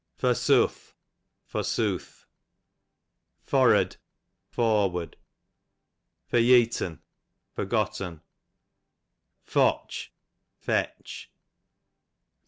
Forsuth, 0.15 0.95
for 1.45 1.63
sooth. 1.63 2.25
Forrud, 3.45 3.97
forward. 4.49 5.15
Foryeat'n, 6.31 7.03
forgotten. 7.51 8.21
Fotch, 9.43 10.11
fetch. 10.57 11.29